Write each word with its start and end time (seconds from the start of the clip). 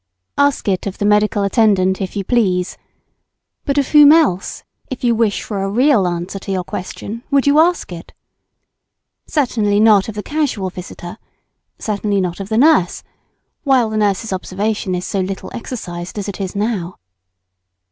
Ask 0.39 0.67
it 0.67 0.87
of 0.87 0.97
the 0.97 1.05
medical 1.05 1.43
attendant, 1.43 2.01
if 2.01 2.15
you 2.15 2.23
please. 2.23 2.75
But 3.65 3.77
of 3.77 3.89
whom 3.89 4.11
else, 4.11 4.63
if 4.89 5.03
you 5.03 5.13
wish 5.13 5.43
for 5.43 5.61
a 5.61 5.69
real 5.69 6.07
answer 6.07 6.39
to 6.39 6.51
your 6.51 6.63
question, 6.63 7.21
would 7.29 7.45
you 7.45 7.59
ask? 7.59 7.91
Certainly 9.27 9.79
not 9.79 10.09
of 10.09 10.15
the 10.15 10.23
casual 10.23 10.71
visitor; 10.71 11.19
certainly 11.77 12.19
not 12.19 12.39
of 12.39 12.49
the 12.49 12.57
nurse, 12.57 13.03
while 13.63 13.91
the 13.91 13.97
nurse's 13.97 14.33
observation 14.33 14.95
is 14.95 15.05
so 15.05 15.19
little 15.19 15.51
exercised 15.53 16.17
as 16.17 16.27
it 16.27 16.41
is 16.41 16.55
now. 16.55 16.97